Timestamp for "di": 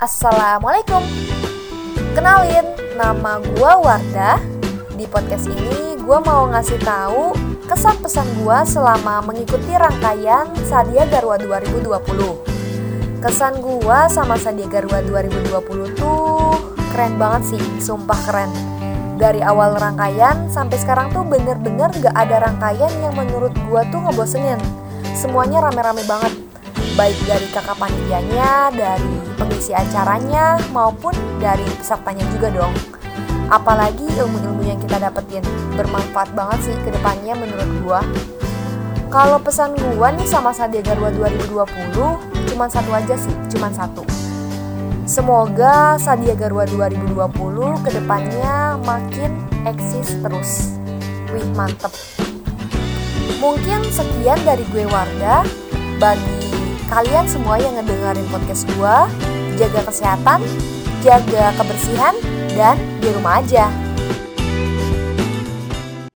4.96-5.04, 62.98-63.08